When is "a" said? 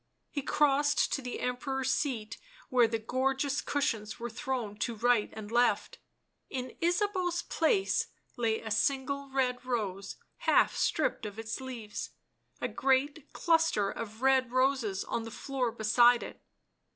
8.61-8.71, 12.59-12.67